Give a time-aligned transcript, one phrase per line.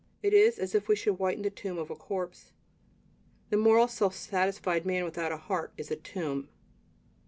[0.23, 2.53] It is as if we should whiten the tomb of a corpse.
[3.51, 6.49] The moral, self satisfied man, without a heart, is a tomb.